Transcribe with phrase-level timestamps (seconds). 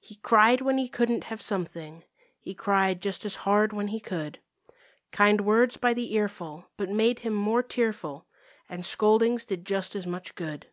[0.00, 2.04] He cried when he couldn't have something;
[2.38, 4.38] He cried just as hard when he could;
[5.10, 8.28] Kind words by the earful but made him more tearful,
[8.68, 10.68] And scoldings did just as much good.